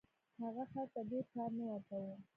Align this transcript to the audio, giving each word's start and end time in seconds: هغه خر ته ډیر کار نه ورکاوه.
هغه 0.43 0.63
خر 0.71 0.85
ته 0.93 1.01
ډیر 1.09 1.25
کار 1.33 1.49
نه 1.57 1.63
ورکاوه. 1.71 2.15